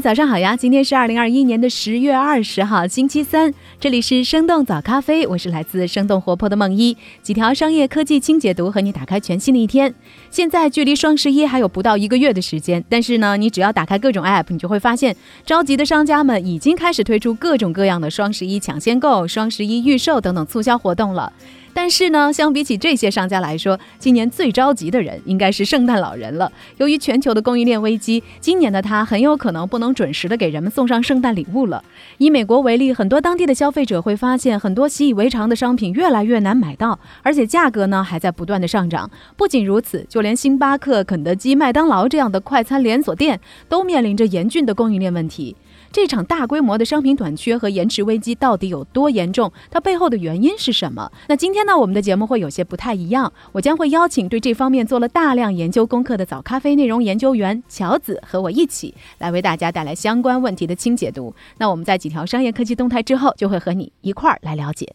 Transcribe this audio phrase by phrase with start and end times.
[0.00, 0.54] 早上好呀！
[0.54, 3.52] 今天是二零二一年的十月二十号，星期三。
[3.80, 9.94] 这里是生动早咖啡，我是来自生动活泼的梦一，几条商业科技轻解读，和你打开全新的一天。
[10.30, 15.16] 现在距离双十一还有不到一个月的时间，但是呢，你只要打开各种 app，你就会发现，
[15.46, 21.32] 着急的商家们已经开始推出各种各样的双十一抢先购、双十一预售等等促销活动了。
[21.76, 26.50] 但是呢，相比起这些商家来说，今年最着急的人应该是圣诞老人了。
[26.78, 31.84] 由于全球的供应链危机，今年的他很有可能不能准时的给人们送上圣诞礼物了。
[32.16, 39.10] 以美国为例，很多当地的消费者会发现，很多习以为常的商品越来越难买到，而且价格呢还在不断的上涨。
[39.36, 45.54] 不仅如此，就连星巴克、肯德基、麦当劳这样的快餐连锁店都面临着严峻的供应链问题。
[45.96, 49.50] 这场大规模的商品短缺和延迟危机到底有多严重？
[49.70, 51.10] 它背后的原因是什么？
[51.26, 61.34] 那今天呢，我们的节目会有些不太一样，我将会邀请对这方面做了大量研究功课的早咖啡内容研究员乔子和我一起来为大家带来相关问题的轻解读。
[61.56, 64.94] 那我们在几条商业科技动态之后，就会和你一块儿来了解。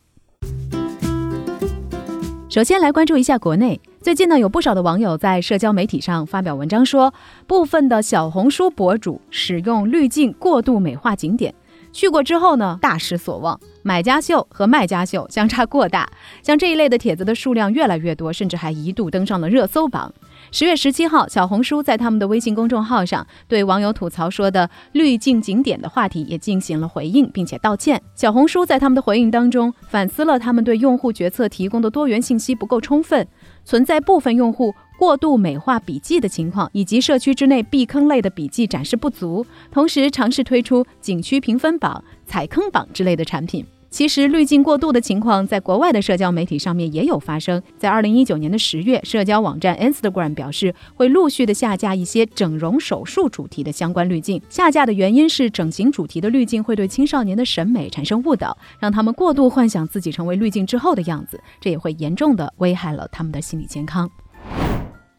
[2.48, 3.82] 首先来关注一下国内。
[4.02, 7.14] 最近呢，有不少的网友在社交媒体上发表文章，说
[7.46, 11.54] 部分的小红书博主使用滤镜过度美化景点，
[11.94, 16.10] 去过之后呢，大失所望，买家秀和卖家秀相差过大。
[16.42, 20.12] 像这一类的帖子的数量越来越多，甚至还一度登上了热搜榜。
[20.50, 28.02] 十月十七号，小红书在他们的微信公众号上对网友吐槽说的滤镜景点的话题也进行了回应，并且道歉。
[28.16, 33.26] 小红书在他们的回应当中反思了他们对用户决策提供的多元信息不够充分。
[33.64, 43.66] 存在部分用户过度美化笔记的情况，以及社区之内避坑类的笔记展示不足，同时尝试推出景区评分榜、踩坑榜之类的产品。
[43.92, 47.62] 其实滤镜过度的情况，在国外的社交媒体上面也有发生。
[47.78, 54.42] 在二零一九年的十月，社交网站 Instagram 表示会陆续的下架一些整容手术主题的相关滤镜。
[54.50, 64.10] 下架的原因是整形主题的滤镜会对青少年的审美产生误导，让他们过度幻想自己成为滤镜之后的样子，这也会严重的危害了他们的心理健康。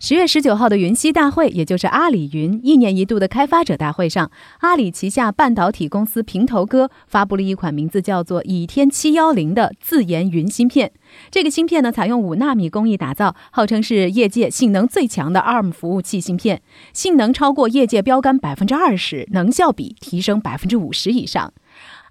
[0.04, 10.90] 十月十九号的云栖大会，也就是阿里云一年一度的开发者大会上，阿里旗下半导体公司平头哥发布了一款名字叫做倚天七幺零的自研云芯片。
[11.30, 16.60] 这个芯片呢，采用五纳米工艺打造，号称是业界性能最强的 ARM 服务器芯片，
[16.92, 21.52] 性能超过业界标杆百分之二十，能效比提升百分之五十以上。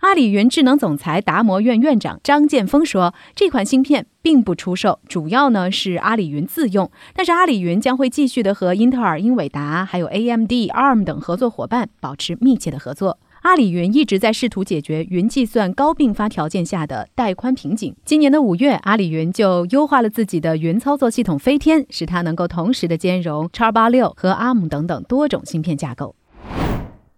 [0.02, 6.90] 阿里云智能总裁达摩院院长张建峰说：“这款芯片并不出售，主要呢是阿里云自用。
[7.14, 13.20] 但是阿里云将会继续的和英特尔、英伟达、还有 AMD、ARM 等合作伙伴保持密切的合作。
[13.44, 17.96] 阿里云一直在试图解决云计算高并发条件下的带宽瓶颈。
[18.04, 26.16] 今年的五月，阿里云就优化了自己的云操作系统飞天，使它能够同时的兼容叉八六和 ARM 等等多种芯片架构。”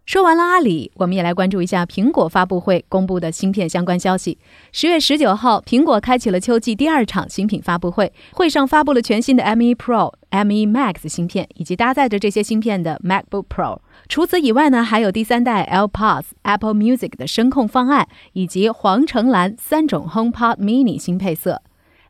[0.05, 4.37] 说完了阿里，我们也来关注一下苹果发布会公布的芯片相关消息。
[4.73, 13.79] 十月十九号，苹果开启了秋季第二场新品发布会，会上发布了全新的 M1 Pro、M1 Max 芯片，以及搭载着这些芯片的 MacBook Pro。
[14.09, 21.61] 除此以外呢，还有第三代 AirPods、Apple Music 的声控方案，以及黄橙蓝三种 HomePod Mini 新配色。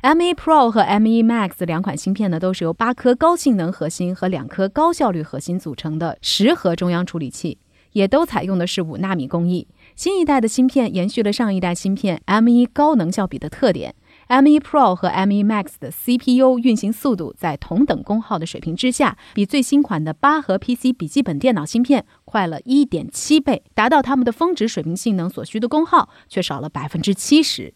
[0.02, 7.60] M1 Pro 和 M1 Max 两款芯片呢，都是由八颗高性能核心和两颗高效率核心组成的十核中央处理器。
[7.94, 9.68] 也都采用的是五纳米工艺。
[9.96, 13.96] 新一代的芯片延续了上一代芯片 M1 高能效比的特点。
[14.30, 27.74] M1 Pro 和 M1 Max 的 CPU 运行速度在同等功耗的水平之下，比最新款的八核 PC 笔记本电脑芯片快了一点七倍，达到它们的峰值水平性能所需的功耗却少了百分之七十。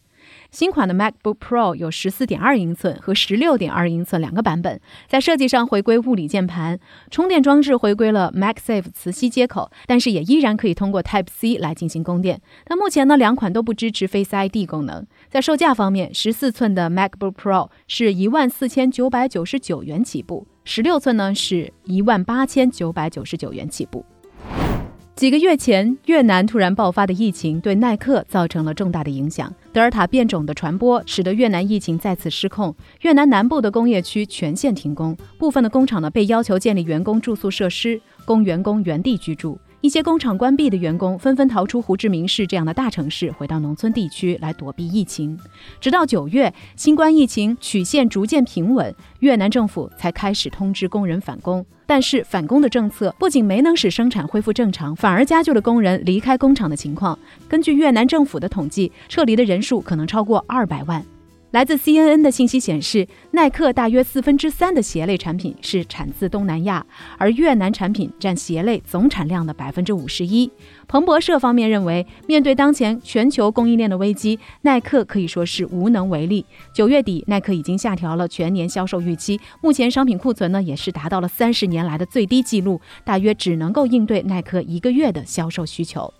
[0.50, 12.40] 新款的 MacBook Pro 有十四点二英寸和十六点二英寸两个版本，在设计上回归物理键盘，充电装置回归了 MagSafe 磁吸接口，但是也依然可以通过 Type C 来进行供电。
[12.64, 15.06] 但目前呢，两款都不支持 Face ID 功能。
[15.28, 24.04] 在售价方面，十四寸的 MacBook Pro 是一万四千九百九十九元起步，十六寸呢是一万八千九百九十九元起步。
[25.18, 29.52] 几个月前，越南突然爆发的疫情对耐克造成了重大的影响。
[29.72, 39.58] 德尔塔变种的传播使得越南疫情再次失控，越南南部的工业区全线停工，部分的工厂呢被要求建立员工住宿设施，供员工原地居住。
[39.80, 45.38] 一些工厂关闭的员工纷纷逃出胡志明市这样的大城市，回到农村地区来躲避疫情。
[45.80, 51.64] 直到九月，新冠疫情曲线逐渐平稳，越南政府才开始通知工人返工。
[51.86, 57.16] 但是返工的政策不仅没能使生产恢复正常，反而加剧了工人离开工厂的情况。
[57.48, 61.04] 根据越南政府的统计，撤离的人数可能超过二百万。
[61.50, 66.84] 来自 CNN 的信息显示，耐克大约四分之三的鞋类产品是产自东南亚，
[67.16, 70.50] 而越南产品占鞋类总产量的百分之五十一。
[70.86, 76.44] 彭博社方面认为，面对当前全球供应链的危机，耐克可以说是无能为力。
[76.74, 86.12] 九月底，耐克已经下调了全年销售预期，目前商品库存呢也是达到了三十年来的最低纪录，大约只能够应对耐克一个月的销售需求。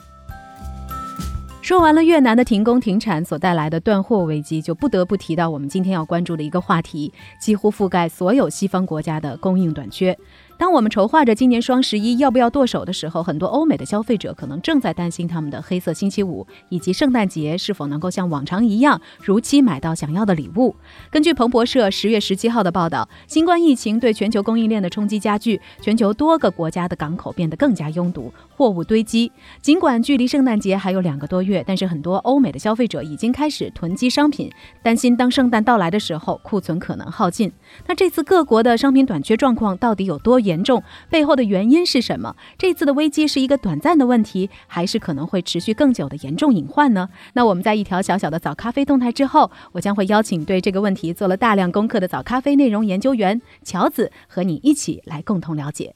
[1.68, 10.18] 说完了越南的停工停产所带来的断货危机，就不得不提到我们今天要关注的一个话题，几乎覆盖所有西方国家的供应短缺。
[10.58, 20.74] 当我们筹划着今年双十一要不要剁手的时候，很多欧美的消费者可能正在担心他们的黑色星期五以及圣诞节是否能够像往常一样如期买到想要的礼物。
[21.12, 29.30] 根据彭博社十月十七号的报道，新冠疫情对全球供应链的冲击加剧，全球多个国家的港口变得更加拥堵，货物堆积。
[29.62, 34.50] 尽管距离圣诞节还有两个多月，但是很多欧美的消费者已经开始囤积商品，
[34.82, 37.52] 担心当圣诞到来的时候库存可能耗尽。
[37.86, 40.40] 那这次各国的商品短缺状况到底有多？
[40.47, 42.34] 严严重背后的原因是什么？
[42.56, 47.10] 这次的危机是一个短暂的问题，还是可能会持续更久的严重隐患呢？
[47.34, 55.94] 那我们在一条小小的早咖啡动态之后，我将会邀请对这个问题做了大量功课的早咖啡内容研究员乔子和你一起来共同了解。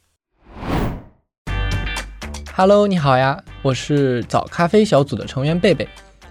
[2.55, 5.89] Hello，你好呀，我是早咖啡小组的成员贝贝。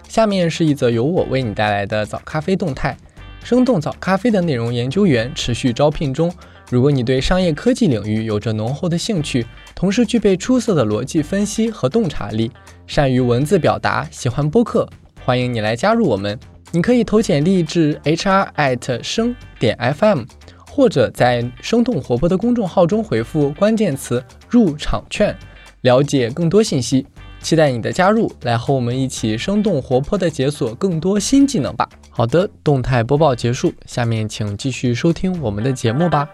[0.08, 2.96] 下面是一则由我为你带来的早咖啡动态：
[3.42, 6.32] 生动早咖啡的内容研究员持续招聘中。
[6.72, 12.50] 如果你对商业科技领域有着浓厚的兴趣，同时具备出色的逻辑分析和洞察力，
[12.86, 14.88] 善于文字表达，喜欢播客，
[15.22, 16.40] 欢迎你来加入我们。
[16.70, 20.24] 你可以投简历至 hr@ 生点 fm，
[20.66, 25.36] 或者在生动活泼的公众号中回复关键词“入场券”，
[25.82, 27.06] 了解更多信息。
[27.42, 31.86] 期待你的加入，来和我们一起生动活泼地解锁更多新技能吧。
[32.08, 36.26] 好的，动态播报结束，下面请继续收听我们的节目吧。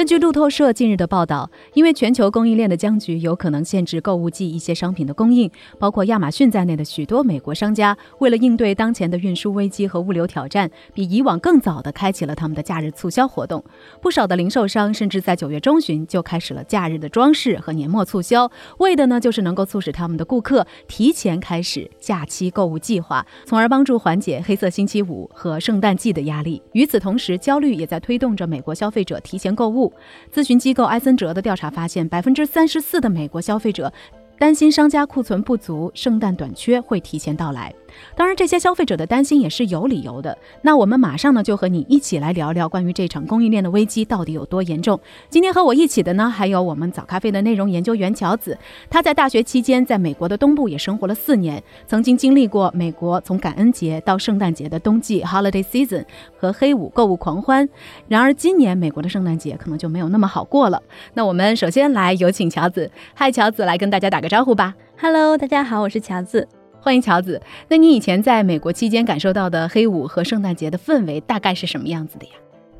[0.00, 13.62] 根据路透社近日的报道，因为全球供应链的僵局，有可能限制购物季一些商品的供应，包括亚马逊在内的许多美国商家，为了应对当前的运输危机和物流挑战，比以往更早地开启了他们的假日促销活动。
[14.00, 26.62] 不少的零售商甚至在九月中旬就开始了假日的装饰和年末促销，为的呢就是能够促使他们的顾客提前开始假期购物计划，从而帮助缓解黑色星期五和圣诞季的压力。
[26.72, 29.89] 与此同时，焦虑也在推动着美国消费者提前购物。
[30.32, 33.92] 咨询机构埃森哲的调查发现，百分之三十四的美国消费者
[34.40, 37.70] 担心商家库存不足，圣诞短缺会提前到来。
[38.16, 40.38] 当然，这些消费者的担心也是有理由的。
[40.62, 44.98] 那我们马上呢就和你一起来聊聊关于这场供应链的危机到底有多严重。
[45.28, 48.56] 今天和我一起的呢，还有我们早咖啡的内容研究员乔子。
[48.88, 56.06] 他在大学期间在美国的东部也生活了四年，曾经经历过美国从感恩节到圣诞节的冬季 （Holiday Season）
[56.38, 57.68] 和黑五购物狂欢。
[58.08, 60.82] 然而，今年美国的圣诞节可能就没有那么好过了。
[61.12, 62.90] 那我们首先来有请乔子。
[63.12, 64.72] 嗨，乔子，来跟大家打个招呼吧。
[64.96, 66.46] Hello，大家好，我是乔子。
[66.80, 67.42] 欢迎乔子。
[67.66, 72.30] 那你以前在美国期间感受到的黑五和圣诞节的氛围大概是什么样子的呀？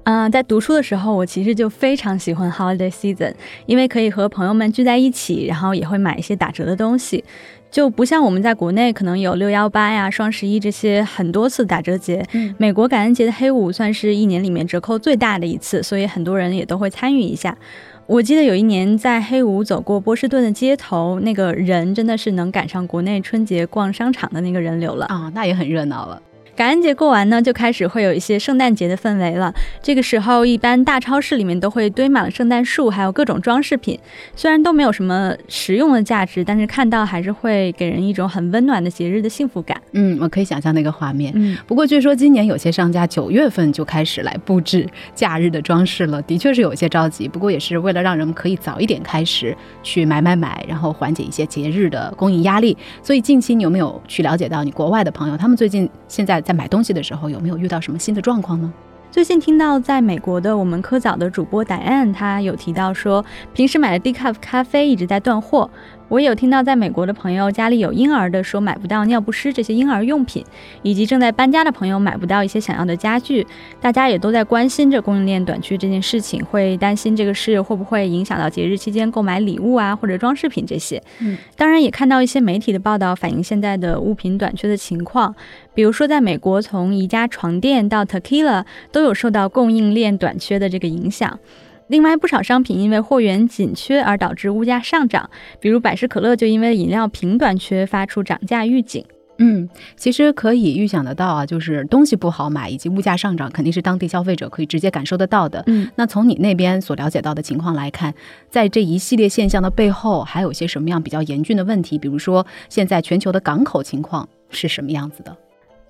[0.04, 3.34] 嗯，在读书的时候，我其实就非常喜欢 holiday season，
[3.66, 7.24] 因为可以和朋友们聚在一起，然后也会买一些打折的东西，
[7.68, 12.24] 就不像我们在国内可能有六幺八呀、双十一这些很多次打折节。
[12.58, 17.56] 美国感恩节的黑五算是一年里面折扣最大的一次，所以很多人也都会参与一下。
[18.10, 26.20] 我记得有一年在黑五走过波士顿的街头，那个人真的是能赶上国内春节逛商场的那个人流了啊，那也很热闹了。
[26.60, 29.50] 感恩节过完呢，就开始会有一些圣诞节的氛围了。
[29.80, 33.98] 这个时候，一般大超市里面都会堆满了圣诞树，还有各种装饰品。
[34.36, 39.80] 虽然都没有什么实用的价值，但是看到还是会给人一种很温暖的节日的幸福感。
[39.92, 41.32] 嗯，我可以想象那个画面。
[41.34, 47.26] 嗯，不过据说今年有些商家九月份就开始来布置假日的装饰了，的确是有些着急。
[47.26, 52.76] 不过也是为了让人们可以早一点开始去买买买，然后缓解一些节日的供应压力。
[53.02, 56.38] 所以近期你有没有去了解到你国外的朋友，他们最近现在？
[56.50, 58.72] 在买东西的时候有没有遇到什么新的状况呢？
[59.08, 65.70] 最近听到在美国的我们科早的主播 Diane，他有提到说，平时买的 decaf 咖啡一直在断货。
[66.10, 70.44] 我也有听到在美国的朋友家里有婴儿的说买不到尿不湿这些婴儿用品，
[70.82, 73.46] 以及正在搬家的朋友买不到一些想要的家具，
[73.80, 81.00] 大家也都在关心着供应链短缺这件事情，会担心这个事会不会影响到节日期间购买礼物啊或者装饰品这些。
[81.20, 85.32] 嗯，当然也看到一些媒体的报道反映现在的物品短缺的情况，
[85.72, 91.38] 比如说在美国，从宜家床垫到 Tequila 都有受到供应链短缺的这个影响。
[91.90, 95.28] 另外，不少商品因为货源紧缺而导致物价上涨，
[95.58, 99.04] 比如百事可乐就因为饮料瓶短缺发出涨价预警。
[99.38, 105.64] 嗯，其实可以预想得到啊，就是东西不好买以及物价上涨，肯定是当地消费者可以直接感受得到的。
[105.66, 108.14] 嗯，那从你那边所了解到的情况来看，
[108.48, 111.98] 在这一系列现象的背后，还有些什么样比较严峻的问题？
[111.98, 115.36] 比如说，现在全球的港口情况是什么样子的？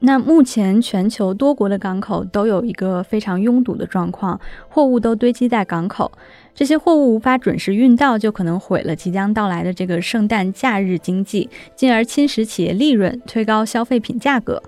[0.00, 6.10] 那目前全球多国的港口都有一个非常拥堵的状况，货物都堆积在港口，
[6.54, 14.62] 这些货物无法准时运到，就可能毁了即将到来的这个圣诞假日经济，进而侵蚀企业利润，推高消费品价格。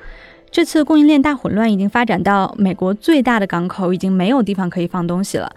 [0.51, 5.51] 这次供应链大混乱已经发展到美国最大的港口已经没有地方可以放东西了。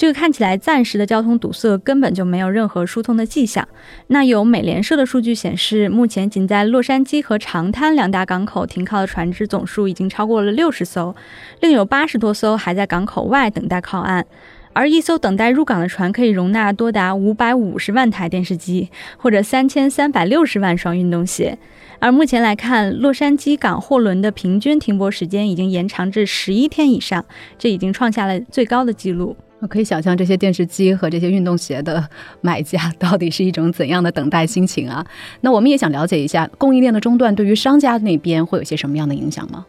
[0.00, 3.68] 这个看起来暂时的交通堵塞根本就没有任何疏通的迹象。
[4.06, 11.14] 那有美联社的数据显示，目前仅在洛杉矶和长滩两大港口停靠的船只总数已经超过了六十艘，
[11.60, 14.24] 另有八十多艘还在港口外等待靠岸。
[14.72, 18.88] 而一艘等待入港的船可以容纳多达五百五十万台电视机，
[19.18, 21.58] 或者三千三百六十万双运动鞋。
[21.98, 27.22] 而目前来看，洛杉矶港货轮的平均停泊时间已经延长至十一天以上，
[27.58, 29.36] 这已经创下了最高的纪录。
[29.60, 32.02] 我可以想象这些电视机和这些运动鞋的
[32.40, 35.04] 买家到底是一种怎样的等待心情啊？
[35.42, 39.64] 那我们也想了解一下供应链的中断对于商家那边会有些什么样的影响吗？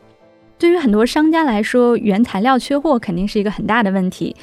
[0.58, 4.36] 对于很多商家来说，原材料缺货肯定是一个很大的问题。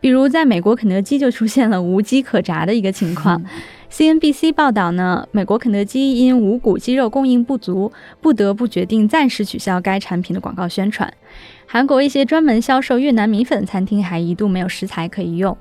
[0.00, 3.40] 比如在美国，肯德基就出现了无鸡可炸的一个情况。
[3.88, 11.12] CNBC 报道呢，美国肯德基因无骨鸡肉供应不足，不得不决定暂时取消该产品的广告宣传。
[11.72, 15.56] 韩国一些专门销售越南米粉的餐厅还一度没有食材可以用。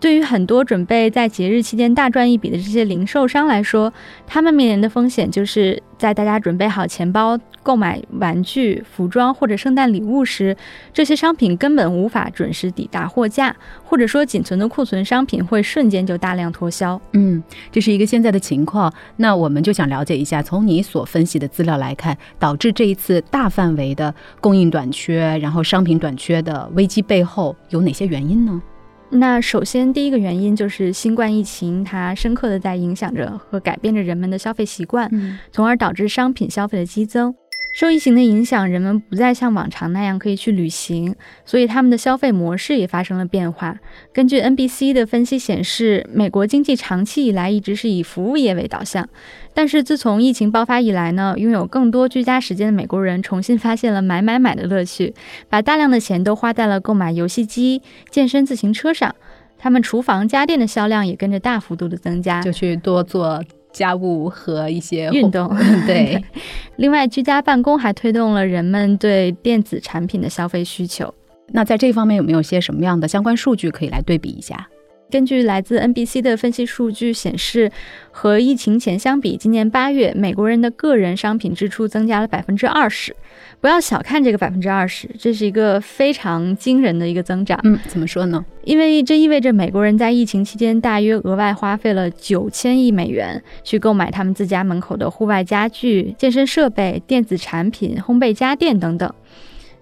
[0.00, 3.92] 对于很多准备在节日期间大赚一笔的这些零售商来说，
[4.26, 10.56] 他们面临的风险就是在大家准备好钱包购买玩具、服装或者圣诞礼物时，
[10.92, 17.00] 这些商品根本无法准时抵达货架，或者说仅存的库存商品会瞬间就大量脱销。
[17.14, 18.92] 嗯，这是一个现在的情况。
[19.16, 28.62] 那我们就想了解一下，从你所分析的资料来看，导致这一次大范围的供应短缺，然后商品短缺的危机背后有哪些原因呢？
[29.10, 35.10] 那首先，第一个原因就是新冠疫情，它深刻的在影响着和改变着人们的消费习惯，
[35.50, 37.34] 从而导致商品消费的激增。
[37.78, 43.78] 受疫情的影响，人们不再像往常那样可以去旅行，所以他们的消费模式也发生了变化。
[44.12, 49.08] 根据 NBC 的分析显示，美国经济长期以来一直是以服务业为导向，
[49.54, 55.14] 但是自从疫情爆发以来呢，拥有更多居家时间的美国人重新发现了买买买的乐趣，
[55.48, 57.80] 把大量的钱都花在了购买游戏机、
[58.10, 59.14] 健身自行车上，
[59.56, 63.40] 他们厨房家电的销量也跟着大幅度的增加，就去多做。
[63.72, 65.48] 家务和一些运动，
[65.86, 66.22] 对。
[66.76, 71.12] 另外，居家办公还推动了人们对电子产品的消费需求。
[71.48, 74.68] 那在这方面有没有些什么样的相关数据可以来对比一下？
[75.10, 77.72] 根据来自 NBC 的分析数据显示，
[78.10, 83.16] 和疫情前相比，今年八月美国人的个人商品支出增加了百分之二十。
[83.60, 87.58] 不要小看这个百分之二十，这是一个非常惊人的一个增长。
[87.64, 88.44] 嗯，怎么说呢？
[88.62, 99.12] 因为这意味着美国人在疫情期间大约额外花费了九千亿美元去购买他们自家门口的户外家具、健身设备、电子产品、烘焙家电等等，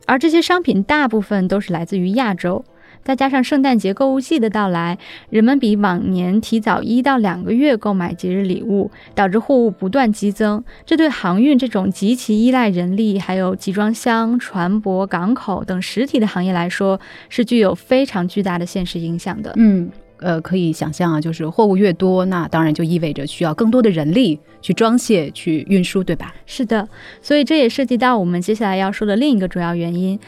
[0.06, 2.64] 而这些商品大部分都是来自于亚洲。
[3.06, 4.98] 再加上圣诞节购物季的到来，
[5.30, 10.64] 人们比往年提早一到两个月购买节日礼物，导致货物不断激增。
[10.84, 19.52] 这对航运这种极其依赖人力，还有集装箱、船舶、港口等实体的行业来说，是具有非常巨大的现实影响的。
[19.54, 26.34] 嗯，呃，可以想象啊，就是货物越多，那当然就意味着需要更多的人力去装卸、去运输，对吧？
[26.44, 26.88] 是的，
[27.22, 30.18] 所以这也涉及到我们接下来要说的另一个主要原因。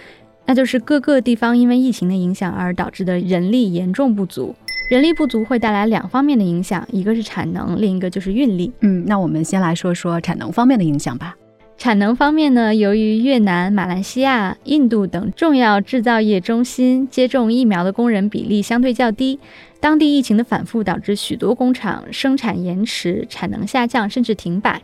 [0.48, 4.54] 那就是各个地方因为疫情的影响而导致的人力严重不足。
[4.90, 8.72] 人力不足会带来两方面的影响，一个是产能，另一个就是运力。
[8.80, 11.36] 嗯，那我们先来说说产能方面的影响吧。
[11.76, 19.38] 产能方面呢，由于越南、马来西亚、印度等重要制造业中心接种疫苗的工人比例相对较低，
[19.80, 24.80] 当地疫情的反复导致许多工厂生产延迟、产能下降，甚至停摆。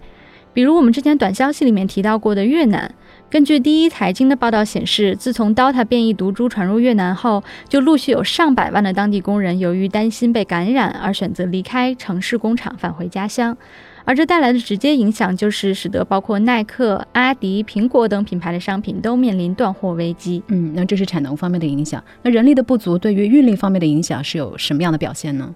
[0.52, 2.94] 比如我们之前短消息里面提到过的越南。
[3.31, 13.57] 根据第一财经的报道显示，自从 Delta 变异毒株传入越南后，就陆续有上百万的当地工人由于担心被感染而选择离开城市工厂返回家乡。
[14.04, 20.40] 而这带来的直接影响就是使得包括耐克、阿迪、苹果等品牌的商品都面临断货危机。
[20.49, 22.00] 嗯，那这是产能方面的影响。
[22.23, 25.52] 那人力的不足对于运力方面的影响是有什么样的表现呢？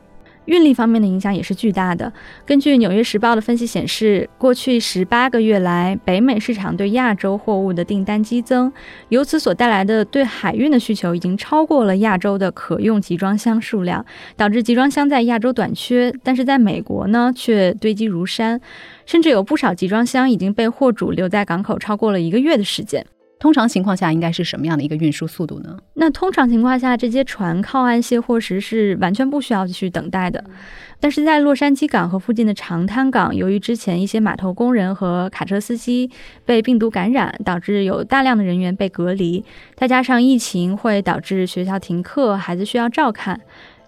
[0.48, 2.10] 运力方面的影响也是巨大的。
[2.46, 8.72] 根据《纽约时报》的分析显示，过去十八个月来，北美市场对亚洲货物的订单激增，
[9.10, 14.04] 由此所带来的对海运的需求已经超过了亚洲的可用集装箱数量，
[14.36, 18.58] 导致集装箱在亚洲短缺，但是在美国呢却堆积如山，
[19.04, 23.04] 甚至有不少集装箱已经被货主留在港口超过了一个月的时间。
[23.38, 25.78] 通常情况下应该是什么样的一个运输速度呢？
[25.94, 30.42] 那通常情况下，这些船靠岸卸货时是完全不需要去等待的。
[31.00, 36.10] 但是在洛杉矶港和附近的长滩港，由于之前一些码头工人和卡车司机
[36.44, 39.44] 被病毒感染，导致有大量的人员被隔离，
[39.76, 43.40] 再加上疫情会导致学校停课，孩子需要照看。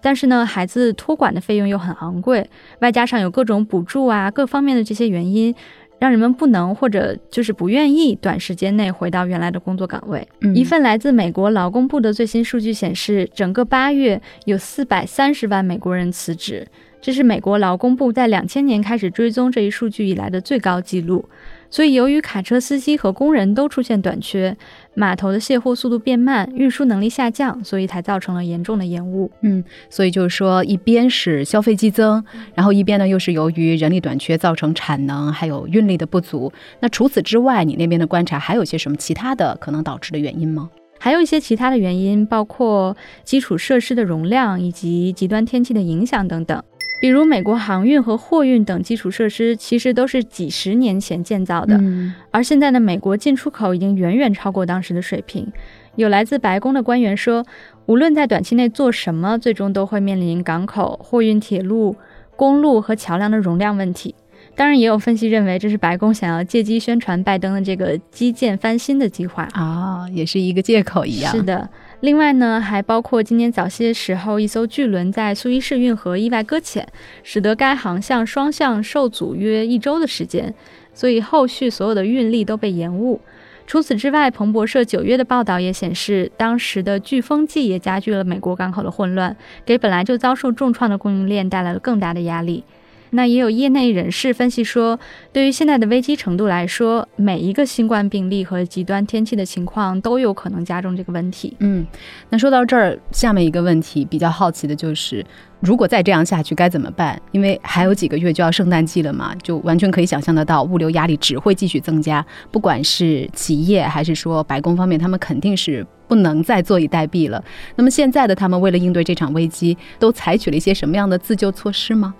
[0.03, 5.53] 但是呢，孩子托管的费用又很昂贵，外加上有各种补助啊，各方面的这些原因。
[6.01, 10.27] 让人们不能或者就是不愿意短时间内回到原来的工作岗位。
[10.55, 16.67] 一份来自美国劳工部的最新数据显示，整个八月有四百三十万美国人辞职，
[16.99, 21.23] 这是美国劳工部在两千年开始追踪这一数据以来的最高纪录。
[21.71, 24.55] 所以，由于卡车司机和工人都出现短缺，
[24.93, 29.31] 码头的卸货速度变慢，运输能力下降，所以才造成了严重的延误。
[29.41, 32.23] 嗯，所以就是说，一边是消费激增，
[32.53, 36.51] 然后一边呢又是由于人力短缺造成产能还有运力的不足。
[36.81, 40.69] 那除此之外，你那边的观察还有些什么其他的可能导致的原因吗？
[40.99, 46.61] 还有一些其他的原因，包括基础设施的容量以及极端天气的影响等等。
[47.01, 51.81] 比如美国航运和货运等基础设施，其实都是几十年前建造的，
[52.29, 55.51] 而现在的美国进出口已经远远超过当时的水平。
[55.95, 57.43] 有来自白宫的官员说，
[57.87, 61.95] 无论在短期内做什么，最终都会面临港口、货运、铁路、
[62.35, 64.13] 公路和桥梁的容量问题。
[64.55, 71.31] 当然，也有分析认为，这是白宫想要借机宣传拜登的这个基建翻新的计划啊，也是一个借口一样。
[71.35, 71.67] 是的。
[72.01, 76.87] 另外呢，还包括今年早些时候，一艘巨轮在苏伊士运河意外搁浅，
[77.21, 80.51] 使得该航向双向受阻约一周的时间，
[80.95, 83.21] 所以后续所有的运力都被延误。
[83.67, 92.63] 除此之外，彭博社九月的报道也显示，当时的飓风季也加剧了美国港口的混乱，给本来就遭受重创的供应链带来了更大的压力。
[93.11, 94.99] 那也有业内人士分析说，
[95.31, 101.55] 对于现在的危机程度来说，每一个新冠病例和极端天气的情况都有可能加重这个问题。
[101.59, 101.85] 嗯，
[102.29, 105.25] 那说到这儿，下面一个问题比较好奇的就是，
[105.59, 107.21] 如果再这样下去该怎么办？
[107.31, 112.25] 因为还有几个月就要圣诞季了嘛，就完全可以想象得到，物流压力只会继续增加。
[112.49, 117.43] 不管是企业还是说白宫方面，他们肯定是不能再坐以待毙了。
[117.75, 122.13] 那么现在的他们为了应对这场危机，都采取了一些什么样的自救措施吗？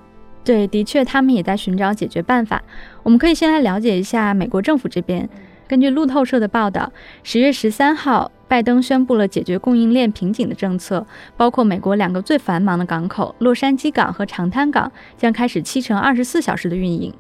[0.44, 2.62] 对，的确，他们也在寻找解决办法。
[3.04, 5.30] 我们可以先来了解一下美国政府这边。
[5.68, 6.92] 根据路透社的报道，
[7.24, 11.06] 十月十三号，拜登宣布了解决供应链瓶颈的政策，
[11.38, 17.14] 包括美国两个最繁忙的港口——洛杉矶港和长滩港，将开始七乘二十四小时的运营。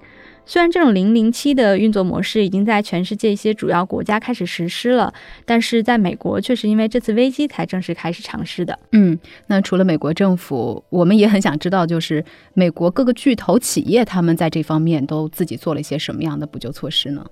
[0.45, 5.13] 虽然这种零零七的运作模式已经在全世界一些主要国家开始实施了，
[5.45, 8.77] 但是在美国却是因为这次危机才正式开始尝试的。
[8.91, 12.23] 嗯，那除了美国政府，我们也很想知道，就是
[12.53, 17.25] 美国各个巨头企业他们在这方面都自己做了一些什么样的补救措施呢？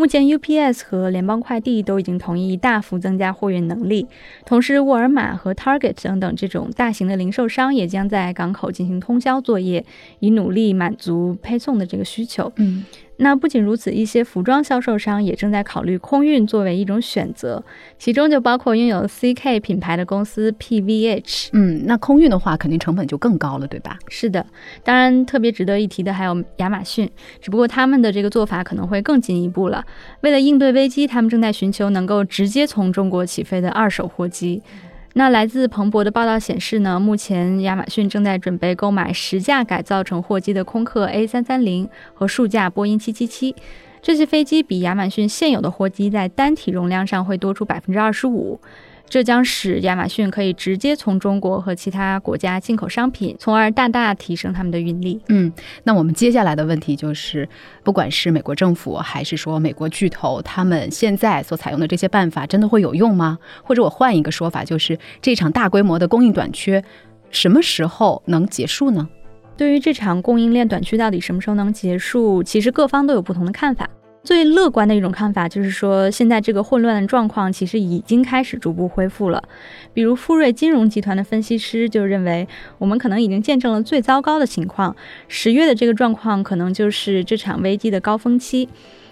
[0.00, 4.06] 目前，UPS 和联邦快递都已经同意大幅增加货运能力，
[4.46, 9.84] 同时，沃尔玛和 Target 等等这种大型的零售商也将在港口进行通宵作业，
[10.20, 12.50] 以努力满足配送的这个需求。
[12.56, 12.82] 嗯。
[13.22, 17.62] 那不仅如此，一些服装销售商也正在考虑空运作为一种选择，
[17.98, 21.50] 其中就包括拥有 CK 品牌的公司 PVH。
[21.52, 23.98] 嗯，那空运的话，肯定成本就更高了，对吧？
[24.08, 24.44] 是的，
[24.82, 29.84] 当然特别值得一提的还有亚马逊，只不过他们的这个做法可能会更进一步了。
[30.22, 34.62] 为了应对危机，他们正在寻求能够直接从中国起飞的二手货机。
[35.14, 43.54] 那来自彭博的报道显示呢，目前亚马逊正在准备购买十架改造成货机的空客 A330 和数架波音777，，
[44.00, 48.60] 这些飞机比亚马逊现有的货机在单体容量上会多出百分之二十五。
[49.10, 55.20] 这将使亚马逊可以直接从中国和其他国家进口商品，从而大大提升他们的运力。
[55.28, 57.48] 嗯，那我们接下来的问题就是，
[57.82, 63.36] 不管是美国政府还是说美国巨头，他们现在所采用的这些办法真的会有用吗？
[63.64, 66.82] 或者我换一个说法，就是这场大规模的供应短缺
[67.32, 69.08] 什么时候能结束呢？
[69.56, 73.90] 对于这场供应链短缺到底什么时候能结束，其实各方都有不同的看法。
[74.22, 79.42] 最乐观的一种看法就是说，现在这个混乱的状况其实已经开始逐步恢复了。
[79.94, 82.46] 比如富瑞金融集团的分析师就认为，
[82.78, 84.94] 我们可能已经见证了最糟糕的情况，
[85.26, 88.68] 十月的这个状况可能就是这场危机的高峰期。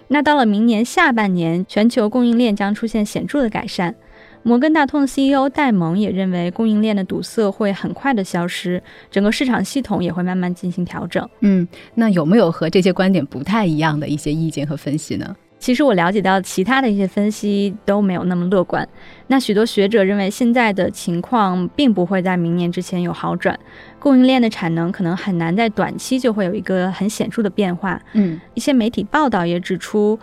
[0.09, 3.94] 那到了明年下半年，全球供应链将出现显著的改善。
[4.42, 11.29] 摩根大通的 CEO 戴蒙也认为，供应链的堵塞会很快的消失，整个市场系统也会慢慢进行调整。
[11.40, 15.37] 嗯，那有没有和这些观点不太一样的一些意见和分析呢？
[15.59, 18.88] 其实我了解到，其他的一些分析都没有那么乐观。
[19.27, 23.59] 那许多学者认为，现在的情况并不会在明年之前有好转，
[23.98, 28.01] 供应链的产能可能很难在短期就会有一个很显著的变化。
[28.12, 30.16] 嗯，一些媒体报道也指出。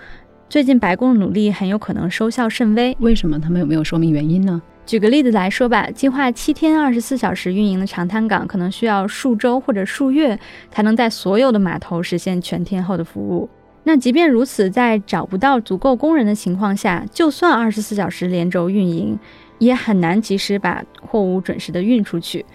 [0.48, 3.40] 最近白宫的努力很有可能收效甚微，为什么？
[3.40, 4.62] 他们有没有说明原因呢？
[4.86, 13.50] 举个例子来说吧，计划七天二十四小时运营的长滩港，可能需要数周或者数月才能在所有的码头实现全天候的服务。
[13.84, 19.18] 那即便如此，在找不到足够工人的情况下，就算二十四小时连轴运营，
[19.58, 22.46] 也很难及时把货物准时的运出去。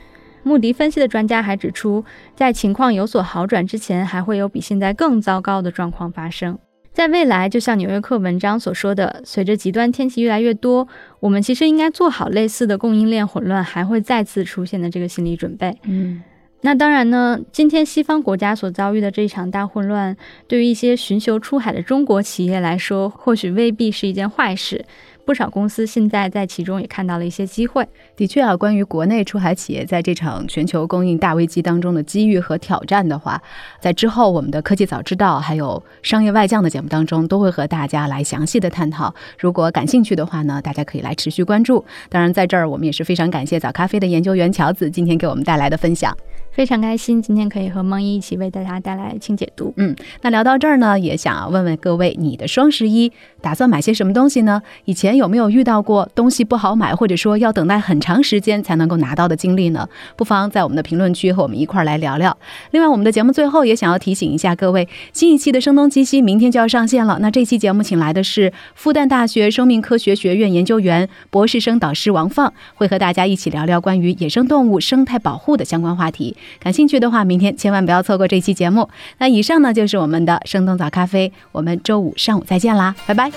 [0.45, 2.05] 穆迪分析的专家还指出，
[2.37, 6.57] 在情况有所好转之前，还会有比现在更糟糕的状况发生。
[6.93, 10.87] 在未来，就像《纽约客》文章所说的，随着极端天气越来越多，
[11.21, 15.79] 我们其实应该做好类似的供应链混乱还会再次出现的这个心理准备。
[15.85, 16.23] 嗯，
[16.63, 20.17] 那当然呢，今天西方国家所遭遇的这一场大混乱，
[20.49, 24.85] 对于一些寻求出海的中国企业来说，或许未必是一件坏事。
[25.25, 27.87] 不少公司现在在其中也看到了一些机会。
[28.17, 33.41] 的确啊，关于国内出海企业在这场全球供应大危机当中的机遇和挑战的话，
[33.81, 39.15] 在之后我们的科技早知道还有商业外将的节目当中，都会和大家来详细的探讨。
[39.39, 41.85] 如果感兴趣的话呢，大家可以来持续关注。
[42.09, 46.17] 当然，在这儿我们也是非常感谢早咖啡的研究员乔子今天给我们带来的分享。
[46.61, 49.73] 非常开心，今天可以和梦一一起为大家带来清解读。
[49.79, 54.61] 嗯，那聊到这儿呢，也想问问各位，你的双十一打算买些什么东西呢？
[54.85, 59.89] 以前有没有遇到过东西不好买，或者说要等待很长时间才能够拿到的经历呢？
[60.17, 62.37] 不妨在我们的评论区和我们一块儿来聊聊。
[62.73, 67.21] 另外，我们的节目最后也想要提醒一下各位，新一期的声东击西明天就要上线了。
[67.23, 76.37] 那这期节目请来的是复旦大学生命科学学院研究员、博士生导师王放，会和大家一起聊聊关于野生动物生态保护的相关话题。
[76.59, 78.89] 感兴趣的话，明天千万不要错过这期节目。
[79.19, 83.31] 那以上呢就是我们的生动早咖啡，我们周五上午再见啦，拜拜。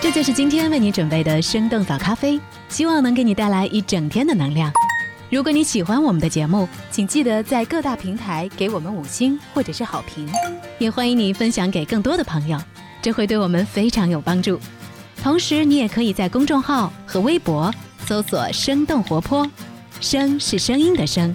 [0.00, 2.38] 这就是今天为你准备的生动早咖啡，
[2.68, 4.72] 希望能给你带来一整天的能量。
[5.30, 10.28] 如果你喜欢我们的节目，请记得在各大平台给我们五星或者是好评，
[10.78, 12.58] 也欢迎你分享给更多的朋友，
[13.00, 14.60] 这会对我们非常有帮助。
[15.22, 17.72] 同时，你也可以在公众号和微博
[18.04, 19.48] 搜索“生动活泼”，
[20.02, 21.34] 声是声音的声。